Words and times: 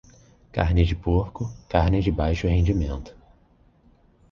Carne 0.51 0.83
de 0.83 0.95
porco, 0.95 1.51
carne 1.69 2.01
de 2.01 2.09
baixo 2.11 2.47
rendimento. 2.47 3.15